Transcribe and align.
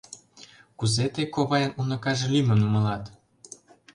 Кузе 0.77 1.05
тый 1.13 1.25
ковайын 1.35 1.71
уныкаже 1.79 2.27
лӱмым 2.33 2.59
нумалат? 2.61 3.03